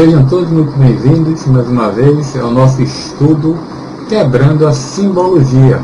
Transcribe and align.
Sejam 0.00 0.24
todos 0.24 0.48
muito 0.48 0.72
bem-vindos 0.78 1.44
mais 1.44 1.68
uma 1.68 1.90
vez 1.90 2.34
ao 2.34 2.50
nosso 2.50 2.80
estudo 2.80 3.58
Quebrando 4.08 4.66
a 4.66 4.72
Simbologia. 4.72 5.78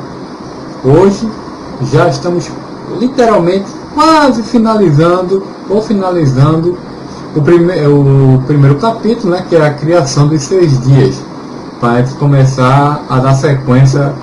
Hoje 0.82 1.28
já 1.92 2.08
estamos 2.08 2.50
literalmente 2.98 3.66
quase 3.94 4.42
finalizando 4.42 5.42
ou 5.68 5.82
finalizando 5.82 6.78
o, 7.36 7.42
prime 7.42 7.74
o 7.86 8.42
primeiro 8.46 8.76
capítulo, 8.76 9.34
né, 9.34 9.44
que 9.46 9.54
é 9.54 9.66
a 9.66 9.74
criação 9.74 10.28
dos 10.28 10.40
seis 10.40 10.80
dias, 10.82 11.22
para 11.78 12.02
começar 12.18 13.04
a 13.10 13.18
dar 13.18 13.34
sequência 13.34 14.14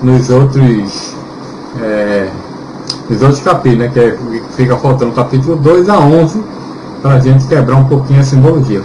nos 0.00 0.30
outros 0.30 1.12
é, 1.80 2.28
nos 3.10 3.20
outros 3.20 3.40
capítulos, 3.40 3.78
né, 3.80 3.90
que 3.92 3.98
é, 3.98 4.16
fica 4.54 4.76
faltando 4.76 5.10
o 5.10 5.14
capítulo 5.14 5.56
2 5.56 5.88
a 5.88 5.98
11 5.98 6.61
para 7.02 7.14
a 7.14 7.18
gente 7.18 7.46
quebrar 7.46 7.76
um 7.76 7.84
pouquinho 7.84 8.20
a 8.20 8.22
simbologia. 8.22 8.80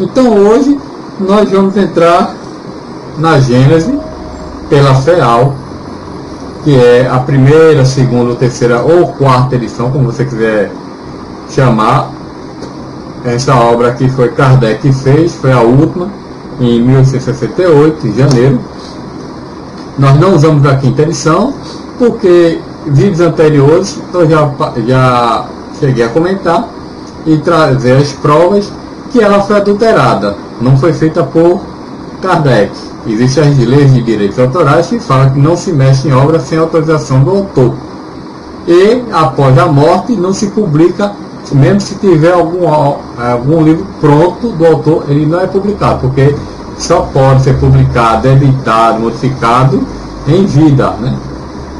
Então 0.00 0.34
hoje 0.34 0.78
nós 1.20 1.50
vamos 1.50 1.76
entrar 1.76 2.34
na 3.18 3.38
Gênese 3.38 3.98
pela 4.70 4.94
FEAL, 4.94 5.54
que 6.64 6.74
é 6.74 7.08
a 7.08 7.18
primeira, 7.18 7.84
segunda, 7.84 8.34
terceira 8.34 8.82
ou 8.82 9.08
quarta 9.08 9.56
edição, 9.56 9.90
como 9.90 10.06
você 10.06 10.24
quiser 10.24 10.70
chamar. 11.50 12.10
Essa 13.24 13.54
obra 13.54 13.88
aqui 13.88 14.08
foi 14.08 14.28
Kardec 14.28 14.80
que 14.80 14.92
fez, 14.92 15.34
foi 15.34 15.52
a 15.52 15.60
última, 15.60 16.08
em 16.60 16.80
1868, 16.80 18.06
em 18.06 18.14
janeiro. 18.14 18.60
Nós 19.98 20.18
não 20.18 20.34
usamos 20.34 20.64
a 20.64 20.76
quinta 20.76 21.02
edição, 21.02 21.52
porque 21.98 22.60
vídeos 22.86 23.20
anteriores 23.20 24.00
eu 24.14 24.28
já, 24.30 24.50
já 24.86 25.46
cheguei 25.80 26.04
a 26.04 26.08
comentar 26.08 26.77
e 27.26 27.38
trazer 27.38 27.96
as 27.96 28.12
provas 28.12 28.72
que 29.10 29.20
ela 29.20 29.40
foi 29.40 29.56
adulterada, 29.56 30.36
não 30.60 30.76
foi 30.76 30.92
feita 30.92 31.22
por 31.22 31.60
Kardec. 32.20 32.72
Existem 33.06 33.44
as 33.44 33.58
leis 33.58 33.94
de 33.94 34.02
direitos 34.02 34.38
autorais 34.38 34.88
que 34.88 34.98
falam 34.98 35.30
que 35.30 35.40
não 35.40 35.56
se 35.56 35.72
mexe 35.72 36.08
em 36.08 36.12
obra 36.12 36.38
sem 36.40 36.58
autorização 36.58 37.22
do 37.22 37.30
autor. 37.30 37.74
E 38.66 39.02
após 39.12 39.56
a 39.58 39.66
morte 39.66 40.12
não 40.14 40.32
se 40.32 40.48
publica, 40.48 41.12
mesmo 41.52 41.80
se 41.80 41.94
tiver 41.94 42.32
algum, 42.32 42.68
algum 42.68 43.62
livro 43.62 43.86
pronto 44.00 44.48
do 44.48 44.66
autor, 44.66 45.04
ele 45.08 45.24
não 45.24 45.40
é 45.40 45.46
publicado, 45.46 46.00
porque 46.00 46.34
só 46.76 47.02
pode 47.12 47.42
ser 47.42 47.58
publicado, 47.58 48.28
editado, 48.28 49.00
modificado 49.00 49.80
em 50.26 50.44
vida. 50.44 50.90
Né? 51.00 51.16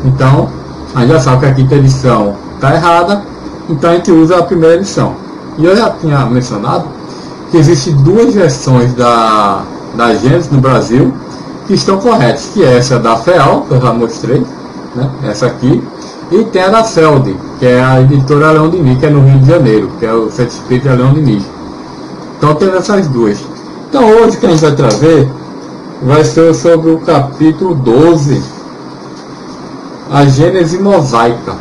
Então, 0.05 0.49
a 0.95 1.01
gente 1.01 1.13
já 1.13 1.21
sabe 1.21 1.41
que 1.41 1.47
a 1.47 1.55
quinta 1.55 1.75
edição 1.75 2.37
está 2.55 2.75
errada, 2.75 3.23
então 3.69 3.91
a 3.91 3.95
gente 3.95 4.11
usa 4.11 4.39
a 4.39 4.43
primeira 4.43 4.77
edição. 4.77 5.28
E 5.59 5.65
eu 5.65 5.77
já 5.77 5.91
tinha 5.91 6.25
mencionado 6.27 6.85
que 7.51 7.57
existem 7.57 7.95
duas 7.97 8.33
versões 8.33 8.93
da, 8.95 9.63
da 9.95 10.15
Gênesis 10.15 10.51
no 10.51 10.61
Brasil 10.61 11.13
que 11.67 11.75
estão 11.75 11.99
corretas, 11.99 12.51
que 12.55 12.65
é 12.65 12.79
essa 12.79 12.99
da 12.99 13.17
FEAL, 13.17 13.63
que 13.69 13.75
eu 13.75 13.81
já 13.81 13.93
mostrei, 13.93 14.43
né? 14.95 15.11
essa 15.25 15.47
aqui, 15.47 15.83
e 16.31 16.45
tem 16.45 16.63
a 16.63 16.69
da 16.69 16.85
CELD, 16.85 17.37
que 17.59 17.67
é 17.67 17.83
a 17.83 18.01
editora 18.01 18.53
Leão 18.53 18.71
de 18.71 18.79
Nis, 18.79 18.99
que 18.99 19.07
é 19.07 19.11
no 19.11 19.21
Rio 19.21 19.39
de 19.41 19.47
Janeiro, 19.47 19.91
que 19.99 20.07
é 20.07 20.13
o 20.13 20.31
Centro 20.31 20.55
Espírita 20.55 20.95
Leão 20.95 21.13
de 21.13 21.21
Nis. 21.21 21.45
Então 22.37 22.55
tem 22.55 22.71
essas 22.71 23.09
duas. 23.09 23.39
Então 23.89 24.09
hoje 24.11 24.37
que 24.37 24.47
a 24.47 24.51
gente 24.51 24.61
vai 24.61 24.75
trazer 24.75 25.31
vai 26.03 26.25
ser 26.25 26.55
sobre 26.55 26.91
o 26.91 27.01
capítulo 27.01 27.75
12, 27.75 28.43
a 30.11 30.25
Gênese 30.27 30.79
Mosaica. 30.79 31.57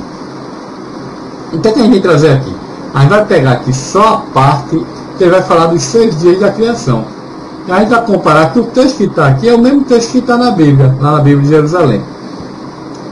Então 1.53 1.71
o 1.71 1.73
que 1.73 1.79
a 1.79 1.83
gente 1.83 1.91
vai 1.93 2.01
trazer 2.01 2.29
aqui? 2.31 2.56
A 2.97 3.01
gente 3.01 3.09
vai 3.11 3.25
pegar 3.25 3.51
aqui 3.51 3.71
só 3.71 4.15
a 4.15 4.17
parte 4.33 4.83
que 5.19 5.29
vai 5.29 5.43
falar 5.43 5.67
dos 5.67 5.83
seis 5.83 6.19
dias 6.19 6.39
da 6.39 6.49
criação. 6.49 7.05
E 7.67 7.71
a 7.71 7.77
gente 7.77 7.89
vai 7.89 8.03
comparar 8.03 8.51
que 8.51 8.59
o 8.59 8.63
texto 8.63 8.97
que 8.97 9.03
está 9.03 9.27
aqui 9.27 9.47
é 9.47 9.53
o 9.53 9.59
mesmo 9.59 9.83
texto 9.83 10.13
que 10.13 10.17
está 10.17 10.35
na 10.35 10.49
Bíblia, 10.49 10.97
lá 10.99 11.11
na 11.11 11.19
Bíblia 11.19 11.43
de 11.43 11.49
Jerusalém. 11.49 12.01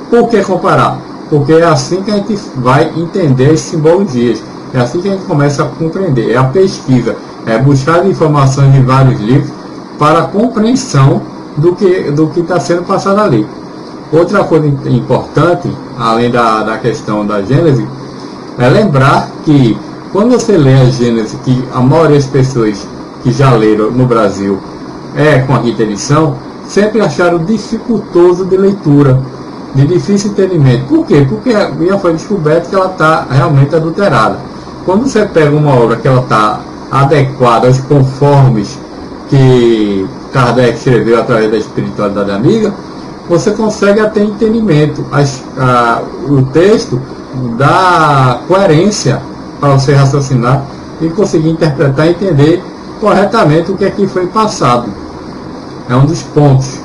Por 0.09 0.27
que 0.27 0.41
comparar? 0.41 0.97
Porque 1.29 1.53
é 1.53 1.65
assim 1.65 2.01
que 2.01 2.09
a 2.09 2.15
gente 2.15 2.35
vai 2.55 2.91
entender 2.97 3.51
as 3.51 3.59
simbologias. 3.59 4.41
É 4.73 4.79
assim 4.79 5.01
que 5.01 5.07
a 5.07 5.11
gente 5.11 5.25
começa 5.25 5.61
a 5.61 5.67
compreender. 5.67 6.31
É 6.31 6.37
a 6.37 6.45
pesquisa, 6.45 7.15
é 7.45 7.59
buscar 7.59 8.03
informações 8.07 8.73
em 8.73 8.83
vários 8.83 9.21
livros 9.21 9.51
para 9.99 10.21
a 10.21 10.23
compreensão 10.23 11.21
do 11.57 11.75
que 11.75 12.09
do 12.09 12.25
que 12.29 12.39
está 12.39 12.59
sendo 12.59 12.81
passado 12.81 13.21
ali. 13.21 13.47
Outra 14.11 14.43
coisa 14.45 14.65
importante, 14.65 15.71
além 15.95 16.31
da, 16.31 16.63
da 16.63 16.77
questão 16.79 17.23
da 17.23 17.43
Gênesis, 17.43 17.85
é 18.57 18.69
lembrar 18.69 19.29
que 19.43 19.77
quando 20.11 20.31
você 20.31 20.57
lê 20.57 20.73
a 20.73 20.85
Gênesis, 20.85 21.37
que 21.43 21.63
a 21.73 21.81
maioria 21.81 22.15
das 22.15 22.25
pessoas 22.25 22.87
que 23.21 23.31
já 23.31 23.51
leram 23.53 23.91
no 23.91 24.05
Brasil 24.05 24.59
é 25.15 25.39
com 25.39 25.55
a 25.55 25.59
quinta 25.59 25.83
edição, 25.83 26.37
sempre 26.67 27.01
acharam 27.01 27.39
dificultoso 27.39 28.45
de 28.45 28.57
leitura, 28.57 29.19
de 29.73 29.85
difícil 29.87 30.31
entendimento. 30.31 30.85
Por 30.85 31.05
quê? 31.05 31.25
Porque 31.27 31.51
já 31.51 31.97
foi 31.97 32.13
descoberto 32.13 32.69
que 32.69 32.75
ela 32.75 32.91
está 32.91 33.27
realmente 33.29 33.75
adulterada. 33.75 34.39
Quando 34.85 35.07
você 35.07 35.25
pega 35.25 35.55
uma 35.55 35.73
obra 35.73 35.97
que 35.97 36.07
ela 36.07 36.21
está 36.21 36.61
adequada 36.91 37.67
aos 37.67 37.79
conformes 37.79 38.79
que 39.29 40.07
Kardec 40.31 40.77
escreveu 40.77 41.19
através 41.19 41.51
da 41.51 41.57
espiritualidade 41.57 42.31
amiga, 42.31 42.73
você 43.27 43.51
consegue 43.51 43.99
até 43.99 44.23
entendimento. 44.23 45.05
As, 45.11 45.43
a, 45.57 46.01
o 46.27 46.43
texto 46.47 47.01
dá 47.57 48.39
coerência 48.47 49.21
para 49.59 49.73
você 49.73 49.93
raciocinar 49.93 50.63
e 51.01 51.09
conseguir 51.09 51.49
interpretar 51.49 52.07
e 52.07 52.11
entender 52.11 52.63
corretamente 52.99 53.71
o 53.71 53.77
que 53.77 53.85
aqui 53.85 54.07
foi 54.07 54.27
passado. 54.27 54.89
É 55.89 55.95
um 55.95 56.05
dos 56.05 56.23
pontos 56.23 56.79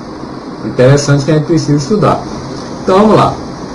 interessantes 0.65 1.25
que 1.25 1.31
a 1.31 1.35
gente 1.35 1.47
precisa 1.47 1.77
estudar. 1.77 2.21
Então 2.83 2.99
vamos 2.99 3.17
lá. 3.17 3.35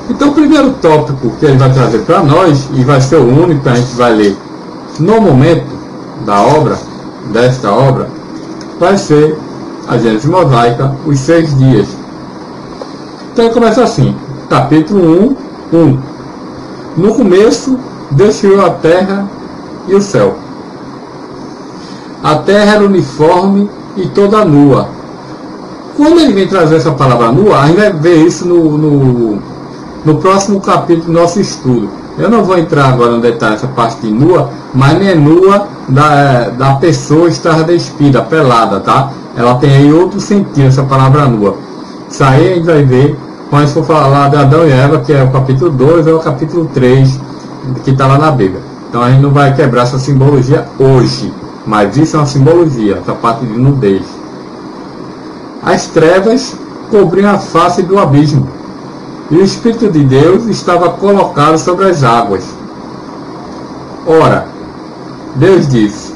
Então 0.10 0.30
o 0.30 0.34
primeiro 0.34 0.72
tópico 0.74 1.32
que 1.40 1.46
ele 1.46 1.58
vai 1.58 1.72
trazer 1.72 2.00
para 2.00 2.22
nós, 2.22 2.70
e 2.74 2.84
vai 2.84 3.02
ser 3.02 3.18
o 3.18 3.44
único 3.44 3.62
que 3.62 3.70
a 3.70 3.76
gente 3.76 3.96
vai 3.96 4.14
ler 4.14 4.38
no 5.00 5.20
momento 5.20 5.66
da 6.26 6.42
obra, 6.42 6.78
desta 7.32 7.72
obra, 7.72 8.08
vai 8.80 8.98
ser 8.98 9.38
a 9.88 9.98
Gênesis 9.98 10.26
Mosaica, 10.26 10.96
os 11.06 11.20
seis 11.20 11.58
dias. 11.58 11.88
Então 13.36 13.50
começa 13.50 13.84
assim, 13.84 14.16
capítulo 14.50 15.36
1, 15.74 15.78
1. 15.78 16.00
No 16.96 17.16
começo, 17.16 17.78
Deus 18.10 18.40
criou 18.40 18.66
a 18.66 18.70
terra 18.70 19.28
e 19.90 19.94
o 19.94 20.02
céu. 20.02 20.38
A 22.24 22.36
terra 22.36 22.76
era 22.76 22.86
uniforme 22.86 23.70
e 23.98 24.08
toda 24.08 24.46
nua. 24.46 24.88
Quando 25.98 26.22
ele 26.22 26.32
vem 26.32 26.48
trazer 26.48 26.78
essa 26.78 26.92
palavra 26.92 27.30
nua, 27.34 27.60
a 27.60 27.68
gente 27.68 27.76
vai 27.76 27.92
ver 27.92 28.26
isso 28.26 28.48
no, 28.48 28.78
no, 28.78 29.40
no 30.06 30.16
próximo 30.16 30.62
capítulo 30.62 31.08
do 31.08 31.20
nosso 31.20 31.42
estudo. 31.42 31.90
Eu 32.18 32.30
não 32.30 32.42
vou 32.42 32.58
entrar 32.58 32.88
agora 32.88 33.12
no 33.12 33.20
detalhe 33.20 33.56
essa 33.56 33.68
parte 33.68 34.00
de 34.00 34.14
nua, 34.14 34.50
mas 34.74 34.94
não 34.94 35.06
é 35.06 35.14
nua 35.14 35.68
da, 35.90 36.52
da 36.52 36.76
pessoa 36.76 37.28
estar 37.28 37.64
despida, 37.64 38.22
pelada, 38.22 38.80
tá? 38.80 39.12
Ela 39.36 39.56
tem 39.56 39.76
aí 39.76 39.92
outro 39.92 40.22
sentido, 40.22 40.68
essa 40.68 40.84
palavra 40.84 41.26
nua. 41.26 41.66
Isso 42.16 42.24
aí 42.24 42.50
a 42.50 42.56
gente 42.56 42.66
vai 42.66 42.82
ver 42.82 43.20
quando 43.50 43.68
for 43.68 43.84
falar 43.84 44.30
de 44.30 44.38
Adão 44.38 44.66
e 44.66 44.72
Eva, 44.72 45.02
que 45.02 45.12
é 45.12 45.22
o 45.22 45.32
capítulo 45.32 45.70
2 45.70 46.08
ou 46.08 46.16
o 46.16 46.20
capítulo 46.22 46.64
3 46.74 47.20
que 47.84 47.92
está 47.92 48.08
lá 48.08 48.18
na 48.18 48.32
Bíblia. 48.32 48.62
Então 48.88 49.02
a 49.02 49.12
gente 49.12 49.22
não 49.22 49.32
vai 49.32 49.54
quebrar 49.54 49.82
essa 49.82 50.00
simbologia 50.00 50.66
hoje, 50.80 51.34
mas 51.66 51.98
isso 51.98 52.16
é 52.16 52.20
uma 52.22 52.26
simbologia, 52.26 53.00
essa 53.00 53.12
parte 53.12 53.46
de 53.46 53.52
nudez. 53.60 54.06
As 55.62 55.88
trevas 55.88 56.58
cobriam 56.90 57.32
a 57.32 57.38
face 57.38 57.84
do 57.84 58.00
abismo, 58.00 58.48
e 59.30 59.36
o 59.36 59.44
Espírito 59.44 59.92
de 59.92 60.06
Deus 60.06 60.46
estava 60.46 60.92
colocado 60.92 61.58
sobre 61.58 61.90
as 61.90 62.02
águas. 62.02 62.46
Ora, 64.08 64.48
Deus 65.36 65.68
disse: 65.68 66.16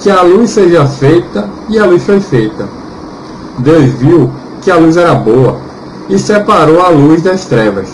Que 0.00 0.08
a 0.08 0.22
luz 0.22 0.52
seja 0.52 0.86
feita, 0.86 1.50
e 1.68 1.78
a 1.78 1.84
luz 1.84 2.02
foi 2.02 2.18
feita. 2.18 2.66
Deus 3.58 3.90
viu 3.92 4.32
que 4.68 4.72
a 4.72 4.76
luz 4.76 4.98
era 4.98 5.14
boa, 5.14 5.56
e 6.10 6.18
separou 6.18 6.82
a 6.82 6.88
luz 6.88 7.22
das 7.22 7.46
trevas 7.46 7.88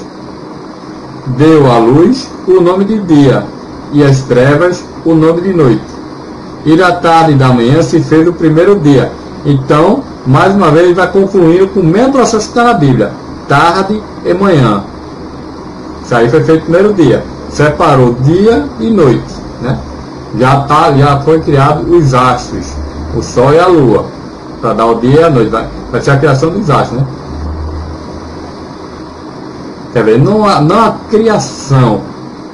deu 1.27 1.71
à 1.71 1.79
luz 1.79 2.29
o 2.47 2.61
nome 2.61 2.85
de 2.85 2.99
dia, 2.99 3.45
e 3.93 4.03
às 4.03 4.23
trevas 4.23 4.85
o 5.05 5.15
nome 5.15 5.43
de 5.43 5.53
noite. 5.53 5.85
E 6.65 6.77
da 6.77 6.93
tarde 6.93 7.33
e 7.33 7.35
da 7.35 7.49
manhã 7.49 7.81
se 7.83 8.01
fez 8.01 8.27
o 8.27 8.33
primeiro 8.33 8.79
dia. 8.79 9.13
Então, 9.45 10.03
mais 10.27 10.55
uma 10.55 10.71
vez, 10.71 10.87
ele 10.87 10.95
vai 10.95 11.11
concluindo 11.11 11.69
com 11.69 11.81
o 11.81 11.85
mesmo 11.85 12.13
processo 12.13 12.51
que 12.51 12.59
está 12.59 12.65
na 12.65 12.75
Bíblia: 12.75 13.13
tarde 13.49 14.03
e 14.25 14.35
manhã. 14.35 14.83
Isso 16.05 16.15
aí 16.15 16.29
foi 16.29 16.43
feito 16.43 16.63
o 16.63 16.65
primeiro 16.65 16.93
dia. 16.93 17.25
Separou 17.51 18.15
dia 18.15 18.67
e 18.81 18.91
noite. 18.91 19.35
Né? 19.61 19.79
Já, 20.39 20.61
tá, 20.63 20.93
já 20.93 21.21
foi 21.21 21.41
criado 21.41 21.89
os 21.89 22.15
astros, 22.15 22.67
o 23.15 23.23
sol 23.23 23.53
e 23.53 23.59
a 23.59 23.67
lua, 23.67 24.07
para 24.61 24.73
dar 24.73 24.87
o 24.87 24.95
dia 24.97 25.21
e 25.21 25.25
a 25.25 25.31
noite. 25.31 25.53
Vai 25.95 26.03
ser 26.03 26.11
a 26.11 26.17
criação 26.17 26.51
dos 26.51 26.69
astros. 26.69 27.01
Né? 27.01 27.07
Quer 29.93 30.03
ver, 30.03 30.19
não 30.19 30.45
a, 30.45 30.61
não 30.61 30.87
a 30.87 30.97
criação, 31.09 32.01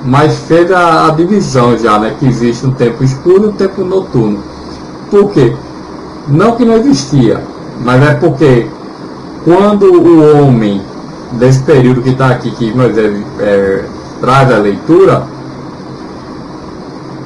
mas 0.04 0.36
fez 0.40 0.70
a, 0.70 1.06
a, 1.06 1.10
divisão 1.12 1.78
já, 1.78 1.98
né? 1.98 2.14
Que 2.20 2.26
existe 2.26 2.66
um 2.66 2.72
tempo 2.72 3.02
escuro 3.02 3.44
e 3.44 3.48
um 3.48 3.52
tempo 3.52 3.82
noturno. 3.82 4.40
Por 5.10 5.30
quê? 5.30 5.56
Não 6.28 6.52
que 6.52 6.66
não 6.66 6.74
existia, 6.74 7.42
mas 7.82 8.02
é 8.02 8.12
porque 8.12 8.68
quando 9.42 9.84
o 9.90 10.36
homem 10.36 10.82
desse 11.32 11.62
período 11.62 12.02
que 12.02 12.10
está 12.10 12.28
aqui, 12.28 12.50
que 12.50 12.74
Moisés 12.74 13.24
é, 13.38 13.84
traz 14.20 14.52
a 14.52 14.58
leitura, 14.58 15.22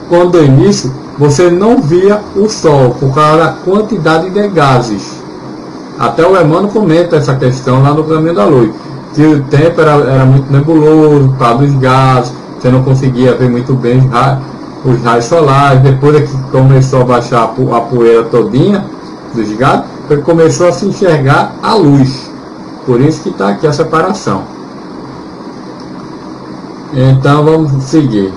quando 0.09 0.39
no 0.39 0.45
início 0.45 0.95
você 1.19 1.51
não 1.51 1.83
via 1.83 2.21
o 2.37 2.49
Sol 2.49 2.95
por 3.01 3.13
causa 3.13 3.39
da 3.39 3.53
quantidade 3.65 4.31
de 4.31 4.47
gases. 4.47 5.24
Até 5.99 6.27
o 6.27 6.31
Emmanuel 6.31 6.69
comenta 6.69 7.17
essa 7.17 7.37
questão 7.37 7.83
lá 7.83 7.95
no 7.95 8.05
Caminho 8.05 8.35
da 8.35 8.45
Luz, 8.45 8.75
que 9.15 9.25
o 9.25 9.43
tempo 9.45 9.81
era, 9.81 9.93
era 9.93 10.25
muito 10.25 10.53
nebuloso 10.53 11.29
por 11.29 11.39
causa 11.39 11.67
dos 11.67 11.75
gases, 11.77 12.33
você 12.59 12.71
não 12.71 12.83
conseguia 12.83 13.35
ver 13.35 13.49
muito 13.49 13.75
bem 13.75 13.99
os 13.99 14.11
raios, 14.11 14.39
os 14.85 15.03
raios 15.03 15.25
solares. 15.27 15.81
Depois 15.83 16.17
é 16.17 16.21
que 16.23 16.37
começou 16.51 17.03
a 17.03 17.05
baixar 17.05 17.45
a 17.45 17.81
poeira 17.81 18.25
todinha 18.25 18.85
dos 19.35 19.51
ele 20.11 20.23
começou 20.23 20.69
a 20.69 20.73
se 20.73 20.87
enxergar 20.87 21.55
a 21.63 21.75
luz. 21.75 22.31
Por 22.87 23.01
isso 23.01 23.23
que 23.23 23.31
está 23.31 23.49
aqui 23.49 23.67
a 23.67 23.73
separação. 23.73 24.43
Então 26.93 27.45
vamos 27.45 27.85
seguir. 27.85 28.33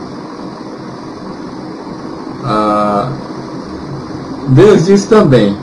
Ah, 2.44 3.09
Deus 4.48 4.86
disse 4.86 5.07
também 5.07 5.57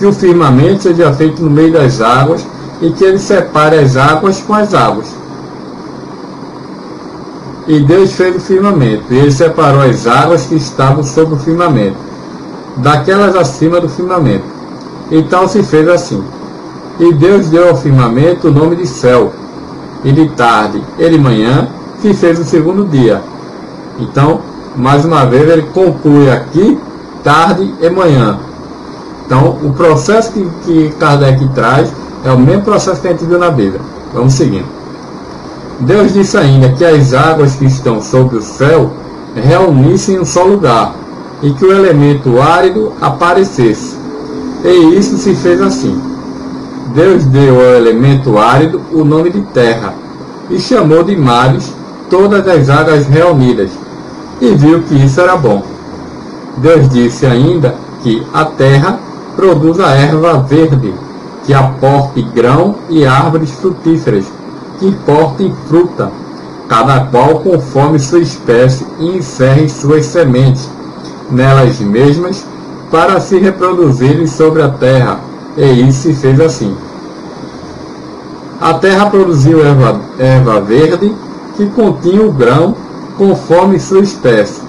que 0.00 0.06
o 0.06 0.12
firmamento 0.14 0.84
seja 0.84 1.12
feito 1.12 1.42
no 1.42 1.50
meio 1.50 1.74
das 1.74 2.00
águas 2.00 2.44
e 2.80 2.90
que 2.90 3.04
ele 3.04 3.18
separe 3.18 3.78
as 3.78 3.98
águas 3.98 4.40
com 4.40 4.54
as 4.54 4.72
águas. 4.72 5.14
E 7.68 7.80
Deus 7.80 8.14
fez 8.14 8.34
o 8.34 8.40
firmamento, 8.40 9.04
e 9.10 9.18
ele 9.18 9.30
separou 9.30 9.82
as 9.82 10.06
águas 10.06 10.46
que 10.46 10.54
estavam 10.54 11.04
sobre 11.04 11.34
o 11.34 11.38
firmamento, 11.38 11.98
daquelas 12.78 13.36
acima 13.36 13.78
do 13.78 13.90
firmamento. 13.90 14.44
Então 15.10 15.46
se 15.46 15.62
fez 15.62 15.86
assim. 15.86 16.24
E 16.98 17.12
Deus 17.12 17.48
deu 17.48 17.68
ao 17.68 17.76
firmamento 17.76 18.48
o 18.48 18.50
nome 18.50 18.76
de 18.76 18.86
céu, 18.86 19.34
e 20.02 20.10
de 20.10 20.30
tarde 20.30 20.82
e 20.98 21.10
de 21.10 21.18
manhã 21.18 21.68
se 22.00 22.14
fez 22.14 22.38
o 22.38 22.44
segundo 22.44 22.88
dia. 22.88 23.22
Então, 23.98 24.40
mais 24.74 25.04
uma 25.04 25.26
vez, 25.26 25.46
ele 25.46 25.68
conclui 25.74 26.30
aqui 26.30 26.78
tarde 27.22 27.74
e 27.82 27.90
manhã. 27.90 28.49
Então, 29.30 29.58
o 29.62 29.72
processo 29.72 30.32
que, 30.32 30.50
que 30.64 30.88
Kardec 30.98 31.48
traz 31.54 31.88
é 32.24 32.32
o 32.32 32.38
mesmo 32.38 32.62
processo 32.62 33.00
que 33.00 33.06
a 33.06 33.12
gente 33.12 33.24
viu 33.24 33.38
na 33.38 33.48
Bíblia. 33.48 33.80
Vamos 34.12 34.32
seguindo. 34.32 34.66
Deus 35.78 36.12
disse 36.12 36.36
ainda 36.36 36.70
que 36.70 36.84
as 36.84 37.14
águas 37.14 37.54
que 37.54 37.64
estão 37.64 38.02
sobre 38.02 38.38
o 38.38 38.42
céu 38.42 38.90
reunissem 39.36 40.16
em 40.16 40.18
um 40.18 40.24
só 40.24 40.42
lugar 40.42 40.96
e 41.44 41.52
que 41.52 41.64
o 41.64 41.72
elemento 41.72 42.42
árido 42.42 42.92
aparecesse. 43.00 43.96
E 44.64 44.98
isso 44.98 45.16
se 45.16 45.32
fez 45.36 45.62
assim. 45.62 46.02
Deus 46.92 47.24
deu 47.26 47.54
ao 47.54 47.76
elemento 47.76 48.36
árido 48.36 48.82
o 48.90 49.04
nome 49.04 49.30
de 49.30 49.42
terra 49.42 49.94
e 50.50 50.58
chamou 50.58 51.04
de 51.04 51.14
mares 51.14 51.72
todas 52.10 52.48
as 52.48 52.68
águas 52.68 53.06
reunidas 53.06 53.70
e 54.40 54.56
viu 54.56 54.82
que 54.82 54.96
isso 54.96 55.20
era 55.20 55.36
bom. 55.36 55.62
Deus 56.56 56.88
disse 56.88 57.24
ainda 57.26 57.76
que 58.02 58.26
a 58.34 58.44
terra 58.44 58.98
produz 59.40 59.80
a 59.80 59.94
erva 59.94 60.38
verde, 60.40 60.92
que 61.46 61.54
aporte 61.54 62.20
grão 62.20 62.74
e 62.90 63.06
árvores 63.06 63.50
frutíferas, 63.52 64.26
que 64.78 64.92
portem 65.06 65.50
fruta, 65.66 66.12
cada 66.68 67.06
qual 67.06 67.40
conforme 67.40 67.98
sua 67.98 68.18
espécie, 68.20 68.86
e 68.98 69.16
encerre 69.16 69.66
suas 69.70 70.04
sementes 70.04 70.68
nelas 71.30 71.80
mesmas, 71.80 72.44
para 72.90 73.18
se 73.18 73.38
reproduzirem 73.38 74.26
sobre 74.26 74.60
a 74.60 74.68
terra, 74.68 75.18
e 75.56 75.88
isso 75.88 76.02
se 76.02 76.12
fez 76.12 76.38
assim. 76.38 76.76
A 78.60 78.74
terra 78.74 79.06
produziu 79.06 79.64
erva, 79.64 80.02
erva 80.18 80.60
verde, 80.60 81.14
que 81.56 81.64
continha 81.70 82.26
o 82.26 82.30
grão 82.32 82.76
conforme 83.16 83.80
sua 83.80 84.00
espécie, 84.00 84.60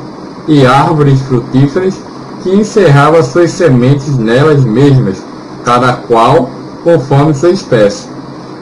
e 0.47 0.65
árvores 0.65 1.19
frutíferas 1.23 1.99
que 2.41 2.49
encerrava 2.49 3.23
suas 3.23 3.51
sementes 3.51 4.17
nelas 4.17 4.63
mesmas, 4.63 5.23
cada 5.63 5.93
qual 5.93 6.49
conforme 6.83 7.33
sua 7.33 7.51
espécie. 7.51 8.07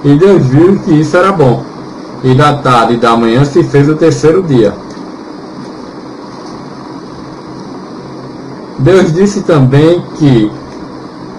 E 0.04 0.16
Deus 0.16 0.46
viu 0.46 0.80
que 0.80 0.92
isso 0.92 1.16
era 1.18 1.32
bom. 1.32 1.64
E 2.24 2.34
da 2.34 2.58
tarde 2.58 2.94
e 2.96 2.98
da 2.98 3.16
manhã 3.16 3.46
se 3.46 3.64
fez 3.64 3.88
o 3.88 3.96
terceiro 3.96 4.44
dia. 4.44 4.74
Deus 8.80 9.14
disse 9.14 9.42
também 9.42 10.02
que 10.18 10.52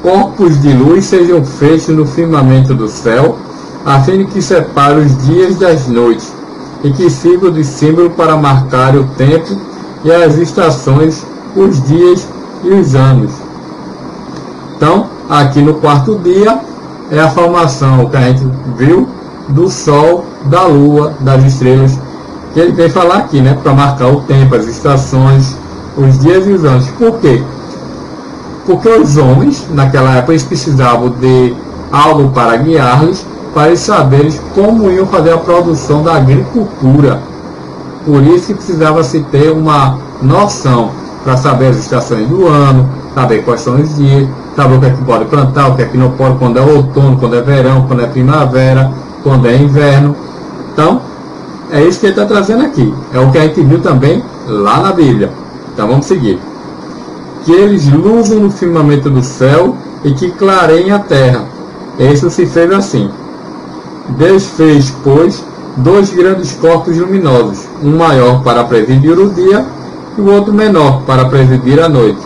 corpos 0.02 0.60
de 0.60 0.72
luz 0.72 1.06
sejam 1.06 1.44
feitos 1.44 1.88
no 1.88 2.06
firmamento 2.06 2.74
do 2.74 2.88
céu, 2.88 3.36
a 3.84 4.00
fim 4.00 4.18
de 4.18 4.24
que 4.26 4.42
separe 4.42 5.00
os 5.00 5.26
dias 5.26 5.56
das 5.56 5.86
noites, 5.86 6.32
e 6.84 6.90
que 6.90 7.08
sirva 7.10 7.50
de 7.50 7.64
símbolo 7.64 8.10
para 8.10 8.36
marcar 8.36 8.94
o 8.94 9.04
tempo 9.16 9.56
e 10.04 10.12
as 10.12 10.36
estações, 10.36 11.26
os 11.56 11.82
dias 11.84 12.28
e 12.64 12.68
os 12.68 12.94
anos. 12.94 13.32
Então, 14.76 15.06
aqui 15.28 15.60
no 15.60 15.74
quarto 15.74 16.18
dia 16.18 16.60
é 17.10 17.20
a 17.20 17.30
formação 17.30 18.08
que 18.08 18.16
a 18.16 18.22
gente 18.22 18.46
viu 18.76 19.08
do 19.48 19.68
Sol, 19.68 20.24
da 20.46 20.64
Lua, 20.64 21.14
das 21.20 21.44
estrelas, 21.44 21.98
que 22.54 22.60
ele 22.60 22.72
vem 22.72 22.88
falar 22.88 23.18
aqui, 23.18 23.40
né, 23.40 23.58
para 23.62 23.72
marcar 23.72 24.08
o 24.08 24.20
tempo, 24.22 24.54
as 24.54 24.66
estações, 24.66 25.56
os 25.96 26.18
dias 26.18 26.46
e 26.46 26.52
os 26.52 26.64
anos. 26.64 26.88
Por 26.90 27.18
quê? 27.18 27.42
Porque 28.64 28.88
os 28.88 29.16
homens, 29.16 29.66
naquela 29.70 30.16
época, 30.16 30.32
eles 30.32 30.44
precisavam 30.44 31.10
de 31.10 31.54
algo 31.92 32.30
para 32.30 32.56
guiá-los 32.56 33.24
para 33.52 33.68
eles 33.68 33.80
saberem 33.80 34.32
como 34.54 34.90
iam 34.90 35.06
fazer 35.06 35.32
a 35.32 35.38
produção 35.38 36.02
da 36.02 36.14
agricultura. 36.16 37.20
Por 38.04 38.22
isso 38.22 38.46
que 38.46 38.54
precisava 38.54 39.02
se 39.02 39.20
ter 39.24 39.50
uma 39.50 39.98
noção 40.22 40.90
para 41.24 41.36
saber 41.36 41.68
as 41.68 41.76
estações 41.76 42.28
do 42.28 42.46
ano, 42.46 42.88
saber 43.14 43.44
quais 43.44 43.60
são 43.60 43.80
os 43.80 43.96
dias, 43.96 44.28
saber 44.56 44.76
o 44.76 44.80
que 44.80 44.86
é 44.86 44.90
que 44.90 45.04
pode 45.04 45.24
plantar, 45.26 45.68
o 45.68 45.76
que 45.76 45.82
é 45.82 45.86
que 45.86 45.96
não 45.96 46.10
pode, 46.12 46.38
quando 46.38 46.58
é 46.58 46.62
outono, 46.62 47.16
quando 47.18 47.36
é 47.36 47.42
verão, 47.42 47.86
quando 47.86 48.02
é 48.02 48.06
primavera, 48.06 48.90
quando 49.22 49.46
é 49.46 49.56
inverno. 49.56 50.16
Então, 50.72 51.00
é 51.70 51.82
isso 51.84 52.00
que 52.00 52.06
ele 52.06 52.12
está 52.12 52.26
trazendo 52.26 52.64
aqui. 52.64 52.92
É 53.12 53.18
o 53.18 53.30
que 53.30 53.38
a 53.38 53.42
gente 53.42 53.62
viu 53.62 53.80
também 53.80 54.22
lá 54.46 54.80
na 54.80 54.92
Bíblia. 54.92 55.30
Então 55.72 55.86
vamos 55.86 56.06
seguir. 56.06 56.38
Que 57.44 57.52
eles 57.52 57.88
luzem 57.88 58.40
no 58.40 58.50
firmamento 58.50 59.08
do 59.08 59.22
céu 59.22 59.76
e 60.04 60.12
que 60.12 60.30
clareiem 60.32 60.90
a 60.90 60.98
terra. 60.98 61.44
Isso 61.98 62.30
se 62.30 62.46
fez 62.46 62.72
assim. 62.72 63.10
Deus 64.10 64.46
fez, 64.46 64.92
pois, 65.04 65.44
dois 65.76 66.10
grandes 66.10 66.52
corpos 66.52 66.96
luminosos, 66.96 67.68
um 67.82 67.96
maior 67.96 68.42
para 68.42 68.64
presidir 68.64 69.18
o 69.18 69.30
dia 69.30 69.64
e 70.20 70.22
o 70.22 70.32
outro 70.32 70.52
menor 70.52 71.02
para 71.06 71.24
presidir 71.24 71.80
a 71.80 71.88
noite. 71.88 72.20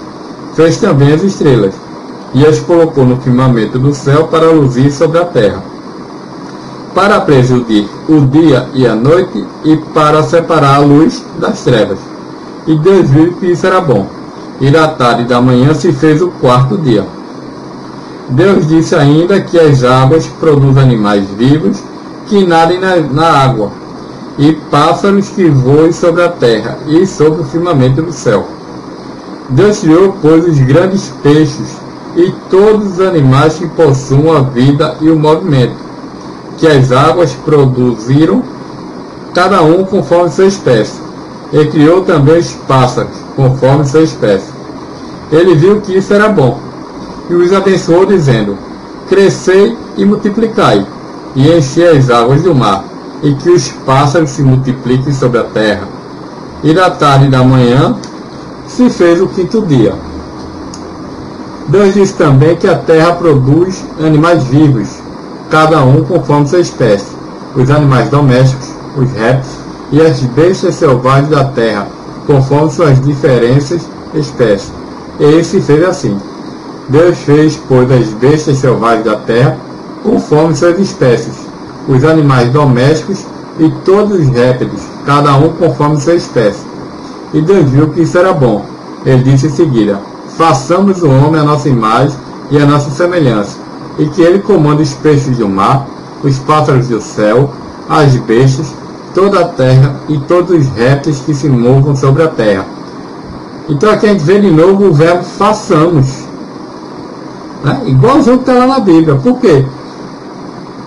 Fez 0.54 0.76
também 0.78 1.12
as 1.12 1.22
estrelas, 1.22 1.74
e 2.34 2.44
as 2.44 2.58
colocou 2.58 3.04
no 3.04 3.16
firmamento 3.18 3.78
do 3.78 3.94
céu 3.94 4.24
para 4.24 4.50
luzir 4.50 4.92
sobre 4.92 5.18
a 5.18 5.24
terra, 5.24 5.62
para 6.94 7.20
presidir 7.20 7.88
o 8.08 8.20
dia 8.20 8.68
e 8.74 8.86
a 8.86 8.94
noite 8.94 9.44
e 9.64 9.76
para 9.92 10.22
separar 10.22 10.76
a 10.76 10.78
luz 10.78 11.24
das 11.38 11.62
trevas. 11.62 11.98
E 12.66 12.76
Deus 12.76 13.08
viu 13.10 13.34
que 13.34 13.46
isso 13.46 13.66
era 13.66 13.80
bom. 13.80 14.06
E 14.60 14.70
da 14.70 14.88
tarde 14.88 15.22
e 15.22 15.26
da 15.26 15.40
manhã 15.40 15.74
se 15.74 15.92
fez 15.92 16.22
o 16.22 16.28
quarto 16.28 16.78
dia. 16.78 17.04
Deus 18.28 18.66
disse 18.66 18.94
ainda 18.94 19.40
que 19.40 19.58
as 19.58 19.84
águas 19.84 20.26
produzem 20.40 20.82
animais 20.82 21.28
vivos 21.36 21.82
que 22.26 22.46
nadem 22.46 22.80
na, 22.80 22.96
na 22.96 23.26
água, 23.26 23.70
e 24.38 24.52
pássaros 24.70 25.28
que 25.28 25.48
voem 25.48 25.92
sobre 25.92 26.22
a 26.22 26.28
terra 26.28 26.78
e 26.86 27.06
sobre 27.06 27.42
o 27.42 27.44
firmamento 27.44 28.02
do 28.02 28.12
céu. 28.12 28.46
Deus 29.48 29.80
criou, 29.80 30.16
pois, 30.20 30.46
os 30.46 30.58
grandes 30.58 31.12
peixes 31.22 31.76
e 32.16 32.32
todos 32.50 32.92
os 32.92 33.00
animais 33.00 33.54
que 33.54 33.66
possuam 33.68 34.36
a 34.36 34.40
vida 34.40 34.96
e 35.00 35.10
o 35.10 35.18
movimento, 35.18 35.74
que 36.58 36.66
as 36.66 36.92
águas 36.92 37.32
produziram, 37.44 38.42
cada 39.34 39.62
um 39.62 39.84
conforme 39.84 40.30
sua 40.30 40.46
espécie. 40.46 41.02
E 41.52 41.66
criou 41.66 42.02
também 42.02 42.38
os 42.38 42.52
pássaros, 42.66 43.16
conforme 43.36 43.86
sua 43.86 44.02
espécie. 44.02 44.52
Ele 45.30 45.54
viu 45.54 45.80
que 45.80 45.96
isso 45.96 46.12
era 46.12 46.28
bom 46.28 46.58
e 47.28 47.34
os 47.34 47.52
abençoou, 47.52 48.06
dizendo: 48.06 48.56
Crescei 49.08 49.76
e 49.96 50.04
multiplicai, 50.04 50.86
e 51.34 51.50
enchei 51.50 51.96
as 51.96 52.10
águas 52.10 52.42
do 52.42 52.54
mar, 52.54 52.84
e 53.25 53.35
que 53.35 53.49
os 53.49 53.69
pássaros 53.87 54.31
se 54.31 54.43
multipliquem 54.43 55.12
sobre 55.12 55.40
a 55.40 55.45
terra. 55.45 55.88
E 56.62 56.75
da 56.75 56.90
tarde 56.90 57.26
e 57.26 57.31
da 57.31 57.43
manhã 57.43 57.97
se 58.69 58.88
fez 58.90 59.21
o 59.21 59.26
quinto 59.26 59.62
dia. 59.62 59.95
Deus 61.69 61.95
disse 61.95 62.12
também 62.14 62.54
que 62.54 62.69
a 62.69 62.76
terra 62.76 63.12
produz 63.12 63.83
animais 63.99 64.45
vivos, 64.45 64.88
cada 65.50 65.83
um 65.83 66.04
conforme 66.04 66.47
sua 66.47 66.61
espécie, 66.61 67.07
os 67.57 67.71
animais 67.71 68.11
domésticos, 68.11 68.69
os 68.95 69.11
répteis 69.12 69.57
e 69.90 70.02
as 70.02 70.21
bestas 70.21 70.75
selvagens 70.75 71.31
da 71.31 71.45
terra, 71.45 71.88
conforme 72.26 72.71
suas 72.71 73.02
diferentes 73.02 73.88
espécies. 74.14 74.71
E 75.19 75.25
ele 75.25 75.45
se 75.45 75.61
fez 75.62 75.83
assim. 75.83 76.19
Deus 76.90 77.16
fez, 77.21 77.59
pois, 77.66 77.90
as 77.90 78.09
bestas 78.09 78.59
selvagens 78.59 79.07
da 79.07 79.16
terra 79.16 79.57
conforme 80.02 80.54
suas 80.54 80.78
espécies, 80.78 81.33
os 81.88 82.04
animais 82.04 82.50
domésticos 82.50 83.24
e 83.58 83.70
todos 83.84 84.18
os 84.18 84.28
répteis, 84.28 84.88
cada 85.04 85.36
um 85.36 85.50
conforme 85.50 86.00
sua 86.00 86.14
espécie. 86.14 86.64
E 87.32 87.40
Deus 87.40 87.68
viu 87.70 87.90
que 87.90 88.02
isso 88.02 88.18
era 88.18 88.32
bom. 88.32 88.64
Ele 89.04 89.22
disse 89.22 89.46
em 89.46 89.50
seguida: 89.50 90.00
Façamos 90.36 91.02
o 91.02 91.08
homem 91.08 91.40
a 91.40 91.44
nossa 91.44 91.68
imagem 91.68 92.16
e 92.50 92.58
a 92.58 92.66
nossa 92.66 92.90
semelhança, 92.90 93.58
e 93.98 94.06
que 94.06 94.22
ele 94.22 94.40
comande 94.40 94.82
os 94.82 94.94
peixes 94.94 95.36
do 95.36 95.48
mar, 95.48 95.86
os 96.22 96.38
pássaros 96.38 96.88
do 96.88 97.00
céu, 97.00 97.50
as 97.88 98.16
bestas, 98.16 98.66
toda 99.14 99.40
a 99.40 99.48
terra 99.48 99.94
e 100.08 100.18
todos 100.18 100.50
os 100.50 100.66
répteis 100.74 101.20
que 101.20 101.34
se 101.34 101.48
movam 101.48 101.94
sobre 101.94 102.22
a 102.22 102.28
terra. 102.28 102.66
Então 103.68 103.90
aqui 103.90 104.06
a 104.06 104.10
gente 104.10 104.24
vê 104.24 104.40
de 104.40 104.50
novo 104.50 104.86
o 104.86 104.92
verbo 104.92 105.24
façamos. 105.24 106.06
Né? 107.62 107.82
Igualzinho 107.86 108.38
que 108.38 108.50
está 108.50 108.54
lá 108.54 108.66
na 108.66 108.80
Bíblia. 108.80 109.14
Por 109.16 109.38
quê? 109.38 109.64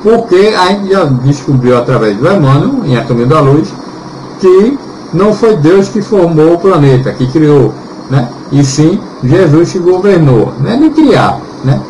Porque 0.08 0.54
a 0.58 0.68
gente 0.68 0.90
já 0.90 1.04
descobriu 1.04 1.78
através 1.78 2.16
do 2.16 2.32
Emmanuel, 2.32 2.86
em 2.86 2.96
A 2.96 3.04
Caminho 3.04 3.28
da 3.28 3.42
Luz, 3.42 3.68
que 4.40 4.80
não 5.14 5.34
foi 5.34 5.58
Deus 5.58 5.90
que 5.90 6.02
formou 6.02 6.54
o 6.54 6.58
planeta, 6.58 7.12
que 7.12 7.28
criou, 7.28 7.74
né? 8.10 8.30
e 8.50 8.64
sim 8.64 9.02
Jesus 9.22 9.74
que 9.74 9.80
governou. 9.80 10.54
Não 10.62 10.72
é 10.72 10.78
nem 10.78 10.92
criar, 10.92 11.42
né? 11.62 11.82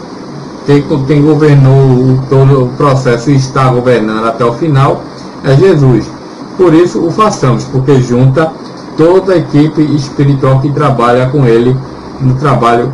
Quem, 0.66 0.84
quem 1.06 1.22
governou 1.22 2.20
todo 2.28 2.64
o 2.64 2.70
processo 2.70 3.30
e 3.30 3.36
está 3.36 3.70
governando 3.70 4.26
até 4.26 4.44
o 4.44 4.54
final 4.54 5.04
é 5.44 5.56
Jesus. 5.56 6.10
Por 6.58 6.74
isso 6.74 7.00
o 7.06 7.12
façamos, 7.12 7.66
porque 7.66 8.02
junta 8.02 8.52
toda 8.98 9.34
a 9.34 9.38
equipe 9.38 9.84
espiritual 9.96 10.60
que 10.60 10.72
trabalha 10.72 11.30
com 11.30 11.46
ele 11.46 11.78
no 12.20 12.34
trabalho 12.34 12.92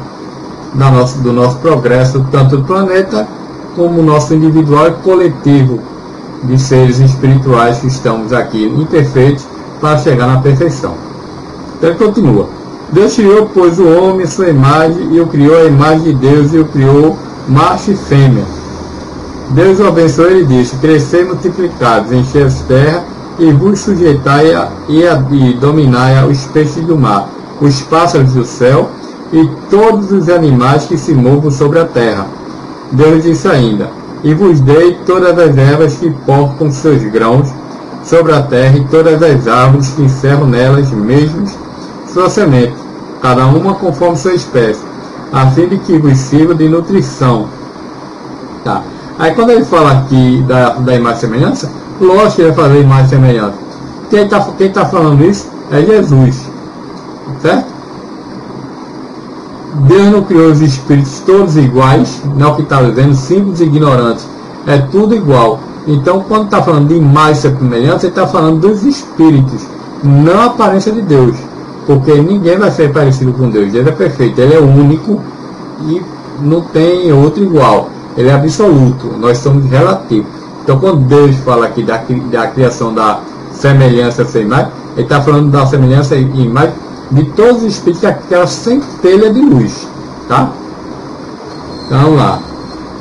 da 0.74 0.90
do 0.90 1.32
nosso 1.32 1.60
progresso, 1.60 2.26
tanto 2.30 2.58
do 2.58 2.64
planeta 2.66 3.26
como 3.76 4.02
nosso 4.02 4.34
individual 4.34 4.88
e 4.88 4.92
coletivo 5.04 5.80
de 6.44 6.60
seres 6.60 7.00
espirituais 7.00 7.80
que 7.80 7.88
estamos 7.88 8.34
aqui 8.34 8.66
imperfeitos 8.66 9.46
para 9.80 9.98
chegar 9.98 10.28
na 10.28 10.40
perfeição. 10.40 10.94
Então 11.78 11.90
ele 11.90 12.00
continua. 12.00 12.48
Deus 12.92 13.16
criou, 13.16 13.50
pois, 13.54 13.80
o 13.80 13.88
homem, 13.88 14.28
sua 14.28 14.50
imagem, 14.50 15.10
e 15.12 15.20
o 15.20 15.28
criou 15.28 15.58
a 15.58 15.66
imagem 15.66 16.04
de 16.04 16.14
Deus, 16.14 16.54
e 16.54 16.60
o 16.60 16.66
criou 16.66 17.18
macho 17.48 17.92
e 17.92 17.96
fêmea. 17.96 18.46
Deus 19.50 19.80
o 19.80 19.88
abençoou 19.88 20.32
e 20.32 20.46
disse: 20.46 20.76
Crescei 20.78 21.26
multiplicados, 21.26 22.12
enchei 22.12 22.44
as 22.44 22.62
terras, 22.62 23.04
e 23.40 23.52
vos 23.52 23.80
sujeitai 23.80 24.54
a, 24.54 24.70
e, 24.88 25.06
a, 25.08 25.24
e 25.32 25.54
dominai 25.54 26.24
os 26.30 26.46
peixes 26.48 26.86
do 26.86 26.98
mar, 26.98 27.28
os 27.60 27.82
pássaros 27.82 28.34
do 28.34 28.46
céu, 28.46 28.90
e 29.32 29.50
todos 29.70 30.12
os 30.12 30.30
animais 30.30 30.86
que 30.86 30.98
se 30.98 31.14
movam 31.14 31.50
sobre 31.50 31.80
a 31.80 31.86
terra. 31.86 32.28
Deus 32.94 33.24
disse 33.24 33.48
ainda: 33.48 33.90
E 34.24 34.34
vos 34.34 34.60
dei 34.62 34.98
todas 35.06 35.38
as 35.38 35.58
ervas 35.58 35.96
que 35.96 36.10
portam 36.26 36.72
seus 36.72 37.04
grãos 37.12 37.50
sobre 38.06 38.34
a 38.34 38.42
terra, 38.42 38.78
e 38.78 38.86
todas 38.86 39.22
as 39.22 39.48
árvores 39.48 39.90
que 39.90 40.04
encerram 40.04 40.48
nelas 40.48 40.92
mesmos 40.92 41.56
sua 42.14 42.30
semente 42.30 42.84
cada 43.24 43.48
uma 43.48 43.74
conforme 43.76 44.18
sua 44.18 44.34
espécie, 44.34 44.84
a 45.32 45.50
fim 45.52 45.70
de 45.70 45.78
que 45.78 45.98
vos 45.98 46.18
sirva 46.18 46.54
de 46.54 46.68
nutrição. 46.68 47.48
Tá. 48.66 48.84
Aí 49.18 49.34
quando 49.34 49.52
ele 49.52 49.64
fala 49.64 49.94
aqui 49.94 50.44
da, 50.46 50.72
da 50.72 50.94
imagem 50.94 51.18
e 51.18 51.22
semelhança, 51.22 51.72
lógico 52.02 52.36
que 52.36 52.42
ele 52.42 52.52
vai 52.52 52.66
fazer 52.66 52.82
imagem 52.82 53.06
e 53.06 53.10
semelhança. 53.10 53.58
Quem 54.10 54.24
está 54.26 54.42
quem 54.58 54.72
tá 54.72 54.86
falando 54.86 55.24
isso 55.24 55.50
é 55.72 55.82
Jesus. 55.82 56.50
Certo? 57.42 57.73
Deus 59.74 60.12
não 60.12 60.24
criou 60.24 60.52
os 60.52 60.62
espíritos 60.62 61.20
todos 61.26 61.58
iguais, 61.58 62.22
não 62.36 62.56
que 62.56 62.62
está 62.62 62.82
dizendo, 62.82 63.16
simples 63.16 63.60
e 63.60 63.64
ignorantes. 63.64 64.28
É 64.68 64.78
tudo 64.78 65.16
igual. 65.16 65.60
Então, 65.88 66.24
quando 66.28 66.46
está 66.46 66.62
falando 66.62 66.88
de 66.90 66.96
imagem 66.96 67.36
semelhança, 67.36 68.06
ele 68.06 68.12
está 68.12 68.28
falando 68.28 68.62
dos 68.62 68.84
espíritos, 68.84 69.64
não 70.04 70.40
a 70.40 70.46
aparência 70.46 70.92
de 70.92 71.02
Deus. 71.02 71.36
Porque 71.86 72.14
ninguém 72.14 72.58
vai 72.58 72.72
ser 72.72 72.94
parecido 72.94 73.34
com 73.34 73.50
Deus. 73.50 73.72
Deus 73.72 73.88
é 73.88 73.92
perfeito, 73.92 74.40
ele 74.40 74.54
é 74.54 74.60
único 74.60 75.20
e 75.82 76.02
não 76.42 76.62
tem 76.62 77.12
outro 77.12 77.44
igual. 77.44 77.90
Ele 78.16 78.30
é 78.30 78.34
absoluto, 78.34 79.08
nós 79.20 79.40
somos 79.40 79.70
relativos. 79.70 80.32
Então, 80.64 80.80
quando 80.80 81.00
Deus 81.00 81.36
fala 81.38 81.66
aqui 81.66 81.84
da, 81.84 82.02
da 82.32 82.48
criação 82.48 82.94
da 82.94 83.20
semelhança 83.52 84.24
sem 84.24 84.44
imagem, 84.44 84.72
ele 84.96 85.04
está 85.04 85.22
falando 85.22 85.52
da 85.52 85.66
semelhança 85.66 86.16
e 86.16 86.22
imagem 86.22 86.74
de 87.14 87.24
todos 87.32 87.64
os 87.64 87.74
espíritos, 87.74 88.04
aquela 88.04 88.48
centelha 88.48 89.32
de 89.32 89.42
luz. 89.42 89.88
Tá? 90.28 90.52
Então, 91.86 92.16
lá. 92.16 92.40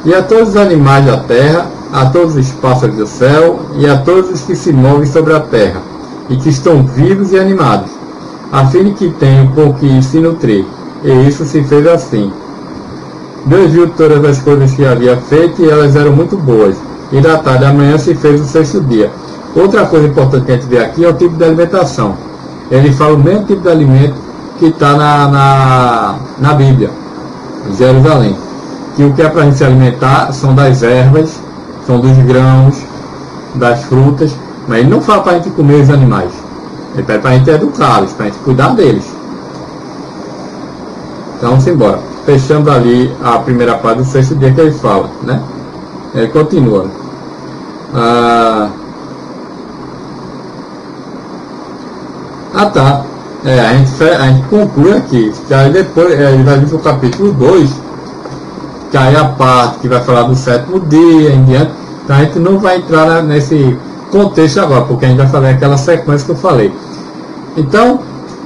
E 0.04 0.14
a 0.14 0.22
todos 0.22 0.50
os 0.50 0.56
animais 0.56 1.04
da 1.04 1.18
terra, 1.18 1.70
a 1.92 2.06
todos 2.06 2.36
os 2.36 2.50
pássaros 2.52 2.96
do 2.96 3.06
céu, 3.06 3.60
e 3.76 3.86
a 3.86 3.98
todos 3.98 4.30
os 4.30 4.40
que 4.42 4.54
se 4.54 4.72
movem 4.72 5.06
sobre 5.06 5.34
a 5.34 5.40
terra, 5.40 5.80
e 6.28 6.36
que 6.36 6.48
estão 6.48 6.84
vivos 6.84 7.32
e 7.32 7.38
animados 7.38 8.02
a 8.52 8.66
fim 8.66 8.84
de 8.84 8.90
que 8.90 9.10
tenham 9.12 9.46
com 9.48 9.72
que 9.72 10.02
se 10.02 10.18
nutrir. 10.18 10.66
E 11.02 11.10
isso 11.26 11.42
se 11.46 11.64
fez 11.64 11.86
assim. 11.86 12.30
Deus 13.46 13.72
viu 13.72 13.88
todas 13.88 14.22
as 14.24 14.38
coisas 14.42 14.72
que 14.72 14.84
havia 14.84 15.16
feito 15.16 15.62
e 15.62 15.70
elas 15.70 15.96
eram 15.96 16.12
muito 16.12 16.36
boas. 16.36 16.76
E 17.10 17.20
da 17.20 17.38
tarde 17.38 17.64
da 17.64 17.72
manhã 17.72 17.96
se 17.96 18.14
fez 18.14 18.42
o 18.42 18.44
sexto 18.44 18.82
dia. 18.82 19.10
Outra 19.56 19.86
coisa 19.86 20.06
importante 20.06 20.66
vê 20.66 20.78
aqui 20.78 21.02
é 21.02 21.08
o 21.08 21.14
tipo 21.14 21.34
de 21.34 21.44
alimentação. 21.44 22.14
Ele 22.72 22.90
fala 22.90 23.12
o 23.12 23.18
mesmo 23.18 23.44
tipo 23.44 23.60
de 23.60 23.68
alimento 23.68 24.14
que 24.58 24.64
está 24.64 24.94
na, 24.94 25.28
na, 25.28 26.14
na 26.38 26.54
Bíblia, 26.54 26.90
em 27.68 27.76
Jerusalém. 27.76 28.34
Que 28.96 29.04
o 29.04 29.12
que 29.12 29.20
é 29.20 29.28
para 29.28 29.42
a 29.42 29.44
gente 29.44 29.58
se 29.58 29.64
alimentar 29.64 30.32
são 30.32 30.54
das 30.54 30.82
ervas, 30.82 31.38
são 31.86 32.00
dos 32.00 32.16
grãos, 32.24 32.82
das 33.56 33.84
frutas, 33.84 34.34
mas 34.66 34.78
ele 34.78 34.88
não 34.88 35.02
fala 35.02 35.22
para 35.22 35.32
a 35.32 35.34
gente 35.34 35.50
comer 35.50 35.82
os 35.82 35.90
animais. 35.90 36.32
Ele 36.94 37.02
pede 37.02 37.18
para 37.18 37.30
a 37.30 37.34
gente 37.34 37.50
educá-los, 37.50 38.12
para 38.14 38.24
a 38.24 38.28
gente 38.30 38.38
cuidar 38.40 38.70
deles. 38.70 39.04
Então 41.36 41.50
vamos 41.50 41.66
embora. 41.66 41.98
Fechando 42.24 42.70
ali 42.70 43.14
a 43.22 43.38
primeira 43.40 43.74
parte 43.74 43.98
do 43.98 44.04
sexto 44.06 44.34
dia 44.36 44.50
que 44.50 44.60
ele 44.62 44.72
fala, 44.72 45.10
né? 45.22 45.42
Ele 46.14 46.28
continua. 46.28 46.86
Ah 47.92 48.70
tá. 52.72 53.04
É, 53.44 53.60
a, 53.72 53.76
gente, 53.76 54.02
a 54.02 54.26
gente 54.28 54.48
conclui 54.48 54.92
aqui. 54.92 55.32
Que 55.46 55.54
aí 55.54 55.72
depois 55.72 56.12
é, 56.12 56.32
ele 56.32 56.42
vai 56.42 56.58
vir 56.58 56.68
para 56.68 56.76
o 56.76 56.80
capítulo 56.80 57.32
2, 57.32 57.70
que 58.90 58.96
aí 58.96 59.16
a 59.16 59.24
parte 59.24 59.78
que 59.78 59.88
vai 59.88 60.02
falar 60.02 60.24
do 60.24 60.36
sétimo 60.36 60.80
dia 60.80 61.32
em 61.32 61.44
diante. 61.44 61.72
Então 62.04 62.16
a 62.16 62.20
gente 62.20 62.38
não 62.38 62.58
vai 62.58 62.78
entrar 62.78 63.22
nesse 63.22 63.76
contexto 64.10 64.60
agora, 64.60 64.82
porque 64.82 65.04
a 65.04 65.08
gente 65.08 65.18
vai 65.18 65.28
fazer 65.28 65.48
aquela 65.48 65.76
sequência 65.76 66.26
que 66.26 66.32
eu 66.32 66.36
falei. 66.36 66.72
Então, 67.56 68.00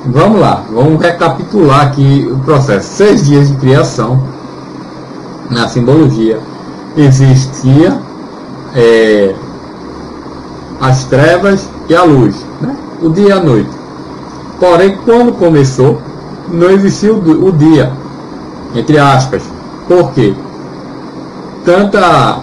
vamos 0.07 0.41
lá, 0.41 0.65
vamos 0.73 1.01
recapitular 1.01 1.87
aqui 1.87 2.29
o 2.31 2.39
processo. 2.41 2.97
Seis 2.97 3.27
dias 3.27 3.49
de 3.49 3.57
criação, 3.57 4.23
na 5.51 5.69
simbologia, 5.69 6.39
existia 6.97 7.99
é, 8.75 9.35
as 10.81 11.05
trevas 11.05 11.69
e 11.89 11.95
a 11.95 12.03
luz, 12.03 12.45
né? 12.61 12.77
o 13.03 13.09
dia 13.11 13.29
e 13.29 13.33
a 13.33 13.41
noite. 13.41 13.86
Porém, 14.59 14.99
quando 15.05 15.33
começou, 15.33 16.01
não 16.49 16.71
existiu 16.71 17.17
o 17.17 17.53
dia, 17.53 17.93
entre 18.75 18.99
aspas. 18.99 19.43
Por 19.89 20.13
quê? 20.13 20.35
Tanta, 21.65 22.39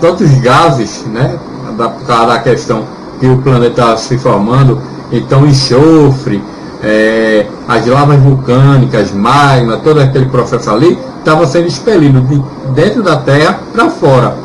tantos 0.00 0.30
gases, 0.40 1.04
né? 1.06 1.38
da, 1.76 2.24
da 2.26 2.38
questão 2.38 2.84
que 3.18 3.26
o 3.26 3.38
planeta 3.38 3.96
se 3.96 4.18
formando, 4.18 4.80
então 5.10 5.46
enxofre, 5.46 6.42
é, 6.82 7.46
as 7.66 7.86
lavas 7.86 8.18
vulcânicas, 8.20 9.12
magma, 9.12 9.78
todo 9.78 10.00
aquele 10.00 10.26
processo 10.26 10.70
ali, 10.70 10.98
estava 11.18 11.46
sendo 11.46 11.66
expelido 11.66 12.20
de 12.22 12.42
dentro 12.74 13.02
da 13.02 13.16
Terra 13.16 13.58
para 13.72 13.90
fora. 13.90 14.36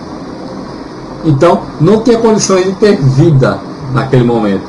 Então 1.26 1.62
não 1.82 2.02
tinha 2.02 2.18
condições 2.18 2.66
de 2.66 2.72
ter 2.74 2.98
vida 2.98 3.60
naquele 3.94 4.24
momento. 4.24 4.64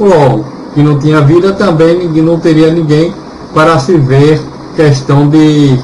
Logo, 0.00 0.44
que 0.74 0.82
não 0.82 0.98
tinha 0.98 1.20
vida 1.20 1.52
também 1.52 2.08
não 2.08 2.38
teria 2.38 2.70
ninguém 2.72 3.14
para 3.54 3.78
se 3.78 3.96
ver 3.96 4.40
questão 4.74 5.28
de, 5.28 5.78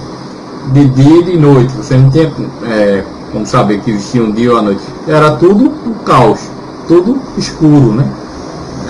de 0.73 0.88
dia 0.88 1.20
e 1.20 1.25
de 1.25 1.37
noite. 1.38 1.73
Você 1.76 1.97
não 1.97 2.11
tinha 2.11 2.32
é, 2.64 3.04
como 3.32 3.47
saber 3.47 3.80
que 3.80 3.92
existia 3.92 4.23
um 4.23 4.32
dia 4.32 4.52
ou 4.52 4.59
a 4.59 4.62
noite. 4.62 4.82
Era 5.06 5.32
tudo 5.32 5.73
um 5.87 5.94
caos, 6.04 6.40
tudo 6.88 7.20
escuro, 7.38 7.94
né? 7.94 8.04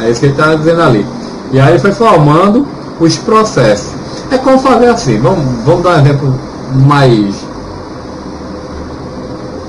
É 0.02 0.11
isso 0.11 0.21
que 0.21 0.26
ele 0.26 0.33
está 0.33 0.54
dizendo 0.54 0.83
ali. 0.83 1.07
E 1.52 1.61
aí 1.61 1.78
foi 1.78 1.92
formando 1.92 2.66
os 2.99 3.16
processos. 3.19 3.92
É 4.30 4.38
como 4.38 4.59
fazer 4.59 4.87
assim, 4.87 5.19
vamos, 5.19 5.45
vamos 5.64 5.83
dar 5.83 5.97
um 5.97 6.00
exemplo 6.00 6.35
mais, 6.87 7.35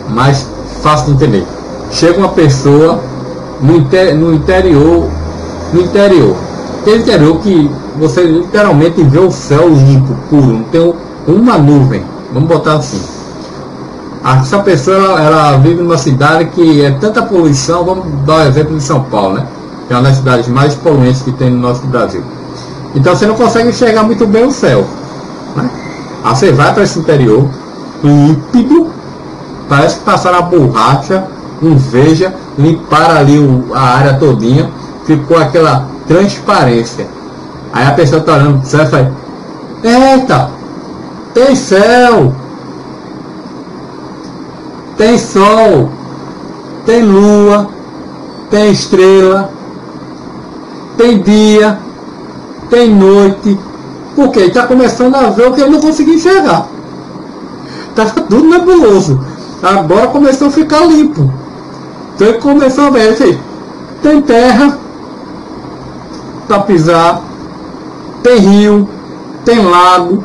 mais 0.09 0.47
fácil 0.81 1.07
de 1.07 1.11
entender. 1.13 1.45
Chega 1.91 2.17
uma 2.17 2.29
pessoa 2.29 3.00
no, 3.61 3.75
inter, 3.75 4.15
no 4.15 4.33
interior, 4.33 5.09
no 5.73 5.81
interior. 5.81 6.35
Aquele 6.81 6.97
interior 6.97 7.39
que 7.39 7.69
você 7.97 8.23
literalmente 8.23 9.03
vê 9.03 9.19
o 9.19 9.31
céu 9.31 9.69
limpo, 9.69 10.15
puro, 10.29 10.47
não 10.47 10.63
tem 10.63 10.93
uma 11.27 11.57
nuvem, 11.57 12.03
vamos 12.33 12.49
botar 12.49 12.75
assim. 12.75 13.01
Essa 14.23 14.59
pessoa 14.59 14.97
ela, 14.97 15.21
ela 15.21 15.57
vive 15.57 15.81
numa 15.81 15.97
cidade 15.97 16.45
que 16.45 16.83
é 16.83 16.91
tanta 16.91 17.23
poluição, 17.23 17.83
vamos 17.83 18.05
dar 18.25 18.35
o 18.35 18.37
um 18.37 18.47
exemplo 18.47 18.77
de 18.77 18.83
São 18.83 19.03
Paulo, 19.03 19.35
né? 19.35 19.47
Que 19.87 19.93
é 19.93 19.97
uma 19.97 20.03
das 20.03 20.17
cidades 20.17 20.47
mais 20.47 20.75
poluentes 20.75 21.21
que 21.21 21.31
tem 21.31 21.49
no 21.49 21.57
nosso 21.57 21.85
Brasil. 21.87 22.23
Então 22.95 23.15
você 23.15 23.25
não 23.25 23.35
consegue 23.35 23.69
enxergar 23.69 24.03
muito 24.03 24.27
bem 24.27 24.45
o 24.45 24.51
céu. 24.51 24.85
Né? 25.55 25.69
Aí 26.23 26.35
você 26.35 26.51
vai 26.51 26.73
para 26.73 26.83
esse 26.83 26.99
interior, 26.99 27.47
límpido, 28.03 28.87
parece 29.67 29.97
que 29.97 30.05
passaram 30.05 30.39
a 30.39 30.41
borracha, 30.41 31.25
um 31.61 31.75
veja, 31.75 32.33
limparam 32.57 33.17
ali 33.17 33.39
o, 33.39 33.73
a 33.73 33.81
área 33.81 34.13
todinha, 34.15 34.69
ficou 35.05 35.38
aquela 35.38 35.88
transparência. 36.08 37.08
Aí 37.74 37.86
a 37.86 37.91
pessoa 37.91 38.20
está 38.20 38.34
olhando 38.34 38.60
para 38.60 38.67
o 38.67 38.70
céu 38.70 38.84
e 38.84 38.88
fala, 38.88 39.13
eita, 39.84 40.51
tem 41.34 41.55
céu, 41.55 42.36
tem 44.98 45.17
sol, 45.17 45.89
tem 46.86 47.01
lua, 47.03 47.70
tem 48.50 48.72
estrela, 48.72 49.51
tem 50.98 51.22
dia, 51.22 51.79
tem 52.70 52.93
noite. 52.93 53.58
Porque 54.15 54.39
ele 54.39 54.48
está 54.50 54.67
começando 54.67 55.15
a 55.15 55.29
ver 55.29 55.48
o 55.48 55.53
que 55.53 55.62
ele 55.62 55.72
não 55.72 55.79
conseguia 55.79 56.15
enxergar. 56.15 56.67
Estava 57.89 58.10
tudo 58.10 58.43
nebuloso. 58.43 59.20
Agora 59.63 60.08
começou 60.08 60.48
a 60.48 60.51
ficar 60.51 60.86
limpo. 60.86 61.31
Então 62.15 62.27
ele 62.27 62.38
começou 62.39 62.86
a 62.86 62.89
ver, 62.89 63.10
assim, 63.10 63.39
tem 64.01 64.22
terra 64.22 64.77
pisar, 66.60 67.22
tem 68.22 68.38
rio, 68.38 68.88
tem 69.46 69.63
lago, 69.63 70.24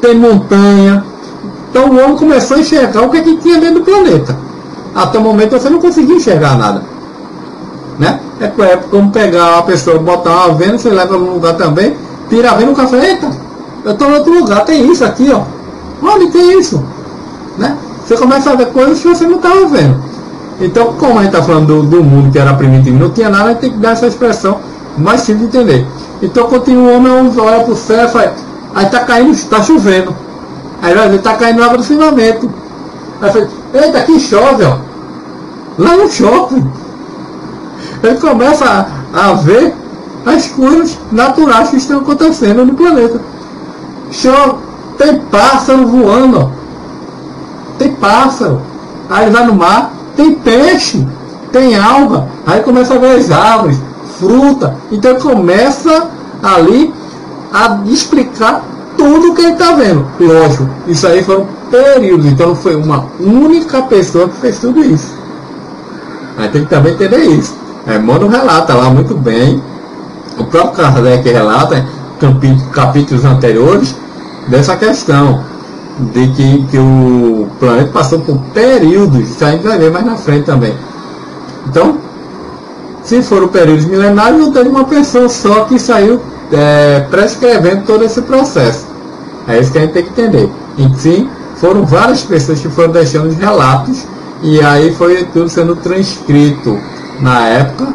tem 0.00 0.16
montanha. 0.16 1.04
Então 1.70 1.90
o 1.90 2.02
homem 2.02 2.16
começou 2.16 2.56
a 2.56 2.60
enxergar 2.60 3.02
o 3.02 3.10
que, 3.10 3.18
é 3.18 3.22
que 3.22 3.36
tinha 3.36 3.58
dentro 3.60 3.80
do 3.80 3.84
planeta. 3.84 4.36
Até 4.94 5.18
o 5.18 5.22
momento 5.22 5.52
você 5.52 5.68
não 5.68 5.80
conseguia 5.80 6.16
enxergar 6.16 6.56
nada. 6.56 6.82
Né? 7.98 8.20
É, 8.40 8.48
como 8.90 9.10
pegar 9.10 9.58
a 9.58 9.62
pessoa, 9.62 9.98
botar 9.98 10.30
uma 10.30 10.54
venda, 10.54 10.78
você 10.78 10.90
leva 10.90 11.16
num 11.16 11.34
lugar 11.34 11.54
também, 11.54 11.96
tira 12.28 12.50
a 12.50 12.54
venda 12.54 12.70
no 12.70 12.76
café, 12.76 13.10
eita, 13.10 13.30
eu 13.84 13.92
estou 13.92 14.10
em 14.10 14.14
outro 14.14 14.34
lugar, 14.34 14.64
tem 14.64 14.90
isso 14.90 15.04
aqui, 15.04 15.30
ó. 15.32 15.42
Olha, 16.02 16.30
tem 16.30 16.58
isso. 16.58 16.82
Né? 17.56 17.76
Você 18.04 18.16
começa 18.16 18.50
a 18.50 18.54
ver 18.54 18.66
coisas 18.72 19.00
que 19.00 19.08
você 19.08 19.26
não 19.26 19.36
estava 19.36 19.66
vendo. 19.66 19.96
Então, 20.60 20.94
como 20.94 21.18
a 21.18 21.22
gente 21.22 21.34
está 21.34 21.42
falando 21.42 21.66
do, 21.66 21.82
do, 21.82 22.04
mundo 22.04 22.32
que 22.32 22.38
era 22.38 22.54
primitivo, 22.54 22.98
não 22.98 23.10
tinha 23.10 23.28
nada, 23.28 23.44
a 23.44 23.48
gente 23.48 23.60
tem 23.60 23.70
que 23.72 23.78
dar 23.78 23.92
essa 23.92 24.06
expressão 24.06 24.58
mais 24.96 25.22
simples 25.22 25.50
de 25.50 25.58
entender. 25.58 25.86
Então, 26.22 26.48
continua 26.48 26.92
o 26.92 26.96
homem, 26.96 27.12
olha 27.38 27.64
para 27.64 27.72
o 27.72 27.76
céu 27.76 28.06
e 28.06 28.08
fala, 28.08 28.34
aí 28.74 28.86
está 28.86 29.00
caindo, 29.04 29.32
está 29.32 29.62
chovendo. 29.62 30.14
Aí 30.82 30.94
vai 30.94 31.08
ver, 31.08 31.16
está 31.16 31.34
caindo 31.36 31.62
água 31.62 31.78
do 31.78 31.84
firmamento. 31.84 32.50
Aí 33.20 33.32
fala, 33.32 33.48
eita, 33.74 33.98
aqui 33.98 34.18
chove, 34.20 34.64
ó. 34.64 34.78
Lá 35.78 35.96
não 35.96 36.08
chove. 36.08 36.64
Ele 38.02 38.16
começa 38.18 38.64
a, 39.12 39.28
a 39.28 39.32
ver 39.34 39.74
as 40.24 40.48
coisas 40.48 40.98
naturais 41.12 41.70
que 41.70 41.76
estão 41.76 42.00
acontecendo 42.00 42.64
no 42.64 42.74
planeta. 42.74 43.20
Chove, 44.10 44.56
tem 44.98 45.18
pássaro 45.30 45.86
voando, 45.86 46.40
ó. 46.40 46.48
Tem 47.78 47.92
pássaro. 47.94 48.60
Aí 49.08 49.30
vai 49.30 49.46
no 49.46 49.54
mar, 49.54 49.92
tem 50.16 50.34
peixe, 50.34 51.06
tem 51.52 51.76
alga. 51.76 52.26
Aí 52.46 52.60
começa 52.62 52.94
a 52.94 52.98
ver 52.98 53.16
as 53.16 53.30
árvores, 53.30 53.78
fruta. 54.18 54.76
Então 54.90 55.12
ele 55.12 55.20
começa 55.20 56.08
ali 56.42 56.92
a 57.52 57.80
explicar 57.86 58.64
tudo 58.96 59.28
o 59.28 59.34
que 59.34 59.42
ele 59.42 59.52
está 59.52 59.72
vendo. 59.72 60.06
Lógico, 60.18 60.68
isso 60.86 61.06
aí 61.06 61.22
foram 61.22 61.46
períodos. 61.70 62.26
Então 62.26 62.48
não 62.48 62.56
foi 62.56 62.76
uma 62.76 63.06
única 63.20 63.82
pessoa 63.82 64.28
que 64.28 64.36
fez 64.36 64.58
tudo 64.58 64.84
isso. 64.84 65.14
Aí 66.38 66.48
tem 66.48 66.64
que 66.64 66.70
também 66.70 66.92
entender 66.92 67.24
isso. 67.24 67.54
É, 67.86 67.98
Mano 67.98 68.28
relata 68.28 68.74
lá 68.74 68.90
muito 68.90 69.14
bem. 69.14 69.62
O 70.38 70.44
próprio 70.44 70.84
Kardec 70.84 71.28
relata 71.30 71.86
capítulos 72.72 73.24
anteriores 73.24 73.94
dessa 74.48 74.76
questão 74.76 75.44
de 75.98 76.28
que, 76.28 76.66
que 76.66 76.78
o 76.78 77.48
planeta 77.58 77.90
passou 77.90 78.20
por 78.20 78.38
períodos, 78.52 79.30
isso 79.30 79.44
a 79.44 79.50
gente 79.50 79.62
vai 79.62 79.78
ver 79.78 79.90
mais 79.90 80.04
na 80.04 80.16
frente 80.16 80.44
também. 80.44 80.74
Então, 81.66 81.98
se 83.06 83.22
foram 83.22 83.46
períodos 83.46 83.84
milenários, 83.84 84.40
não 84.40 84.52
teve 84.52 84.68
uma 84.68 84.84
pessoa 84.84 85.28
só 85.28 85.64
que 85.64 85.78
saiu 85.78 86.20
é, 86.52 87.06
prescrevendo 87.08 87.84
todo 87.86 88.04
esse 88.04 88.20
processo. 88.22 88.84
É 89.46 89.60
isso 89.60 89.70
que 89.70 89.78
a 89.78 89.82
gente 89.82 89.92
tem 89.92 90.02
que 90.02 90.10
entender. 90.10 90.50
Enfim, 90.76 91.30
foram 91.56 91.86
várias 91.86 92.22
pessoas 92.22 92.58
que 92.58 92.68
foram 92.68 92.90
deixando 92.90 93.28
os 93.28 93.36
relatos 93.36 94.04
e 94.42 94.60
aí 94.60 94.92
foi 94.96 95.22
tudo 95.32 95.48
sendo 95.48 95.76
transcrito 95.76 96.76
na 97.20 97.46
época 97.46 97.94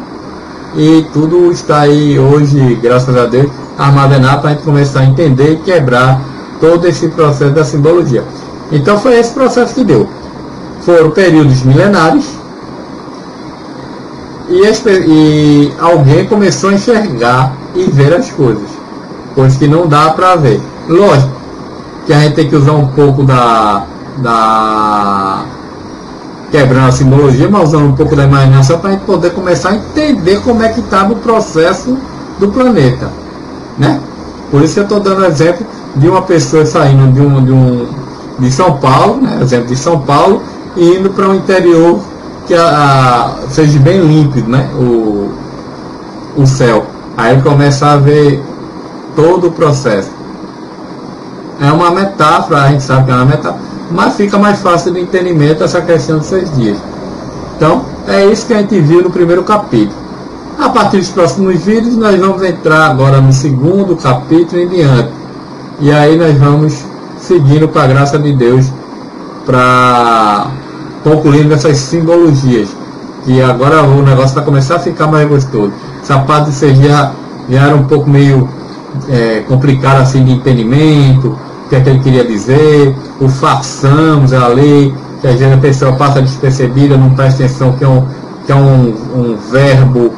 e 0.76 1.06
tudo 1.12 1.52
está 1.52 1.80
aí 1.80 2.18
hoje, 2.18 2.78
graças 2.82 3.14
a 3.14 3.26
Deus, 3.26 3.50
armazenado 3.78 4.40
para 4.40 4.50
a 4.50 4.52
gente 4.54 4.64
começar 4.64 5.00
a 5.00 5.04
entender 5.04 5.52
e 5.52 5.56
quebrar 5.56 6.22
todo 6.58 6.86
esse 6.86 7.08
processo 7.08 7.52
da 7.52 7.64
simbologia. 7.64 8.24
Então 8.72 8.98
foi 8.98 9.18
esse 9.18 9.34
processo 9.34 9.74
que 9.74 9.84
deu. 9.84 10.08
Foram 10.80 11.10
períodos 11.10 11.62
milenares 11.64 12.41
e, 14.52 14.90
e 15.08 15.72
alguém 15.80 16.26
começou 16.26 16.70
a 16.70 16.74
enxergar 16.74 17.52
e 17.74 17.84
ver 17.84 18.12
as 18.14 18.30
coisas, 18.30 18.68
coisas 19.34 19.56
que 19.58 19.66
não 19.66 19.86
dá 19.86 20.10
para 20.10 20.36
ver. 20.36 20.60
Lógico 20.88 21.32
que 22.06 22.12
a 22.12 22.20
gente 22.20 22.34
tem 22.34 22.48
que 22.48 22.56
usar 22.56 22.72
um 22.72 22.88
pouco 22.88 23.22
da, 23.22 23.84
da 24.18 25.44
quebrando 26.50 26.88
a 26.88 26.92
simbologia, 26.92 27.48
mas 27.48 27.68
usando 27.68 27.86
um 27.86 27.96
pouco 27.96 28.14
da 28.14 28.24
imaginação 28.24 28.78
para 28.78 28.90
a 28.90 28.92
gente 28.92 29.04
poder 29.04 29.30
começar 29.30 29.70
a 29.70 29.76
entender 29.76 30.40
como 30.42 30.62
é 30.62 30.68
que 30.68 30.80
estava 30.80 31.14
o 31.14 31.16
processo 31.16 31.96
do 32.38 32.48
planeta. 32.48 33.10
Né? 33.78 33.98
Por 34.50 34.62
isso 34.62 34.78
eu 34.78 34.82
estou 34.82 35.00
dando 35.00 35.24
exemplo 35.24 35.66
de 35.96 36.08
uma 36.08 36.22
pessoa 36.22 36.66
saindo 36.66 37.10
de 37.12 37.20
um, 37.20 37.44
de, 37.44 37.52
um, 37.52 37.88
de 38.38 38.52
São 38.52 38.76
Paulo, 38.76 39.22
né? 39.22 39.38
exemplo 39.40 39.68
de 39.68 39.76
São 39.76 40.00
Paulo, 40.00 40.42
e 40.76 40.96
indo 40.96 41.10
para 41.10 41.28
um 41.28 41.34
interior 41.34 42.00
que 42.46 42.54
a, 42.54 43.36
a, 43.44 43.50
seja 43.50 43.78
bem 43.78 44.00
límpido 44.00 44.50
né? 44.50 44.68
o, 44.74 45.30
o 46.36 46.46
céu. 46.46 46.86
Aí 47.16 47.40
começa 47.42 47.86
a 47.86 47.96
ver 47.96 48.42
todo 49.14 49.48
o 49.48 49.52
processo. 49.52 50.10
É 51.60 51.70
uma 51.70 51.90
metáfora, 51.90 52.62
a 52.62 52.68
gente 52.68 52.82
sabe 52.82 53.04
que 53.06 53.10
é 53.10 53.14
uma 53.14 53.24
metáfora, 53.24 53.62
mas 53.90 54.16
fica 54.16 54.38
mais 54.38 54.60
fácil 54.60 54.92
de 54.92 55.00
entendimento 55.00 55.62
essa 55.62 55.80
questão 55.80 56.18
dos 56.18 56.26
seis 56.26 56.54
dias. 56.56 56.78
Então, 57.56 57.84
é 58.08 58.24
isso 58.26 58.46
que 58.46 58.54
a 58.54 58.58
gente 58.58 58.80
viu 58.80 59.02
no 59.02 59.10
primeiro 59.10 59.44
capítulo. 59.44 60.02
A 60.58 60.68
partir 60.68 60.98
dos 60.98 61.10
próximos 61.10 61.62
vídeos, 61.62 61.96
nós 61.96 62.18
vamos 62.18 62.42
entrar 62.42 62.90
agora 62.90 63.20
no 63.20 63.32
segundo 63.32 63.96
capítulo 63.96 64.62
em 64.62 64.68
diante. 64.68 65.12
E 65.80 65.90
aí 65.92 66.16
nós 66.16 66.36
vamos 66.36 66.84
seguindo 67.18 67.68
com 67.68 67.78
a 67.78 67.86
graça 67.86 68.18
de 68.18 68.32
Deus 68.32 68.66
para 69.44 70.48
concluindo 71.02 71.54
essas 71.54 71.78
simbologias. 71.78 72.68
Que 73.24 73.40
agora 73.40 73.82
o 73.82 74.02
negócio 74.02 74.34
vai 74.34 74.44
começar 74.44 74.76
a 74.76 74.78
ficar 74.80 75.06
mais 75.06 75.28
gostoso. 75.28 75.72
Essa 76.02 76.18
parte 76.20 76.50
de 76.50 76.88
já, 76.88 77.12
já 77.48 77.66
era 77.66 77.76
um 77.76 77.84
pouco 77.84 78.10
meio 78.10 78.48
é, 79.08 79.40
complicado 79.46 80.00
assim 80.00 80.24
de 80.24 80.32
entendimento 80.32 81.38
que 81.72 81.76
é 81.76 81.80
que 81.80 81.88
ele 81.88 82.00
queria 82.00 82.24
dizer, 82.24 82.94
o 83.18 83.30
façamos 83.30 84.34
ali, 84.34 84.94
que 85.22 85.26
às 85.26 85.38
vezes 85.38 85.54
a 85.54 85.56
pessoa 85.56 85.92
passa 85.94 86.20
despercebida, 86.20 86.98
não 86.98 87.10
presta 87.14 87.44
atenção 87.44 87.72
que 87.72 87.82
é 87.82 87.88
um, 87.88 88.06
que 88.44 88.52
é 88.52 88.54
um, 88.54 88.94
um 89.14 89.38
verbo 89.50 90.12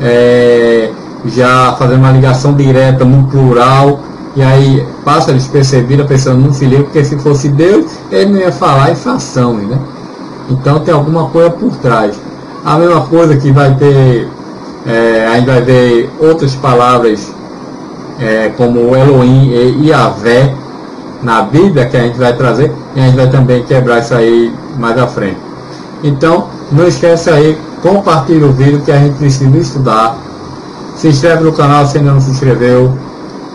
é, 0.00 0.92
já 1.26 1.74
fazendo 1.76 1.98
uma 1.98 2.12
ligação 2.12 2.54
direta 2.54 3.04
no 3.04 3.24
plural, 3.24 3.98
e 4.36 4.42
aí 4.42 4.86
passa 5.04 5.32
despercebida, 5.32 6.04
a 6.04 6.06
pessoa 6.06 6.36
não 6.36 6.52
se 6.52 6.66
liga, 6.66 6.84
porque 6.84 7.04
se 7.04 7.18
fosse 7.18 7.48
Deus, 7.48 7.90
ele 8.12 8.30
não 8.30 8.38
ia 8.38 8.52
falar 8.52 8.92
em 8.92 8.94
façamos, 8.94 9.68
né? 9.68 9.78
Então 10.52 10.80
tem 10.80 10.92
alguma 10.92 11.28
coisa 11.30 11.50
por 11.50 11.74
trás. 11.76 12.14
A 12.64 12.78
mesma 12.78 13.00
coisa 13.02 13.36
que 13.36 13.50
vai 13.50 13.74
ter, 13.74 14.28
é, 14.86 15.26
a 15.26 15.36
gente 15.36 15.46
vai 15.46 15.62
ver 15.62 16.10
outras 16.20 16.54
palavras 16.54 17.32
é, 18.20 18.50
como 18.56 18.94
Elohim 18.94 19.50
e 19.50 19.88
Yahvé, 19.88 20.54
na 21.22 21.42
Bíblia 21.42 21.86
que 21.86 21.96
a 21.96 22.00
gente 22.00 22.18
vai 22.18 22.36
trazer 22.36 22.72
e 22.94 23.00
a 23.00 23.04
gente 23.04 23.16
vai 23.16 23.30
também 23.30 23.62
quebrar 23.64 24.00
isso 24.00 24.14
aí 24.14 24.52
mais 24.78 24.98
à 24.98 25.06
frente. 25.06 25.38
Então, 26.04 26.48
não 26.70 26.86
esquece 26.86 27.30
aí, 27.30 27.58
compartilhe 27.80 28.44
o 28.44 28.52
vídeo 28.52 28.82
que 28.82 28.92
a 28.92 28.98
gente 28.98 29.16
precisa 29.16 29.56
estudar. 29.56 30.16
Se 30.96 31.08
inscreve 31.08 31.44
no 31.44 31.52
canal 31.52 31.86
se 31.86 31.98
ainda 31.98 32.12
não 32.12 32.20
se 32.20 32.30
inscreveu. 32.30 32.92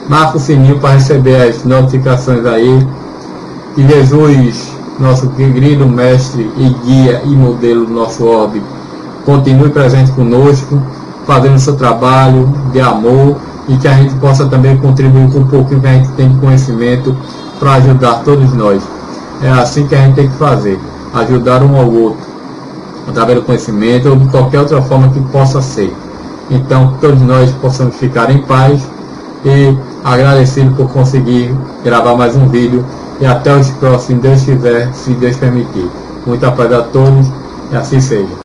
Marca 0.10 0.38
o 0.38 0.40
sininho 0.40 0.80
para 0.80 0.92
receber 0.92 1.50
as 1.50 1.64
notificações 1.64 2.46
aí. 2.46 2.88
Que 3.76 3.88
Jesus, 3.88 4.77
nosso 5.00 5.30
querido 5.30 5.88
mestre 5.88 6.52
e 6.58 6.70
guia 6.86 7.22
e 7.24 7.30
modelo 7.30 7.86
do 7.86 7.94
nosso 7.94 8.26
orbe, 8.26 8.62
continue 9.26 9.70
presente 9.70 10.12
conosco, 10.12 10.82
fazendo 11.26 11.60
seu 11.60 11.76
trabalho 11.76 12.48
de 12.72 12.80
amor 12.80 13.38
e 13.68 13.78
que 13.78 13.88
a 13.88 13.94
gente 13.94 14.16
possa 14.16 14.46
também 14.46 14.78
contribuir 14.78 15.30
com 15.32 15.40
um 15.40 15.48
pouquinho 15.48 15.82
que 15.82 15.88
a 15.88 15.94
gente 15.94 16.10
tem 16.14 16.30
de 16.30 16.40
conhecimento 16.40 17.16
para 17.60 17.74
ajudar 17.74 18.24
todos 18.24 18.54
nós. 18.54 18.82
É 19.42 19.50
assim 19.50 19.86
que 19.86 19.94
a 19.94 20.00
gente 20.00 20.16
tem 20.16 20.30
que 20.30 20.38
fazer, 20.38 20.80
ajudar 21.14 21.62
um 21.62 21.78
ao 21.78 21.92
outro, 21.92 22.26
através 23.08 23.40
do 23.40 23.46
conhecimento 23.46 24.10
ou 24.10 24.16
de 24.16 24.28
qualquer 24.30 24.62
outra 24.62 24.82
forma 24.82 25.10
que 25.10 25.20
possa 25.32 25.62
ser. 25.62 25.94
Então, 26.50 26.94
todos 27.02 27.22
nós 27.22 27.52
possamos 27.62 27.96
ficar 27.98 28.32
em 28.32 28.42
paz 28.44 28.82
e 29.46 29.78
agradecido 30.04 30.74
por 30.76 30.90
conseguir 30.90 31.54
gravar 31.84 32.16
mais 32.16 32.36
um 32.36 32.48
vídeo 32.48 32.86
e 33.20 33.26
até 33.26 33.56
os 33.56 33.70
próximos, 33.72 34.22
Deus 34.22 34.40
estiver, 34.40 34.94
se 34.94 35.14
Deus 35.14 35.36
permitir. 35.38 35.90
Muita 36.26 36.52
paz 36.52 36.72
a 36.72 36.82
todos 36.84 37.28
e 37.72 37.76
assim 37.76 38.00
seja. 38.00 38.28